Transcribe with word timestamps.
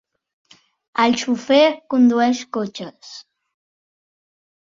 El 1.03 1.17
xofer 1.23 1.67
condueix 1.95 2.41
cotxes. 2.57 3.13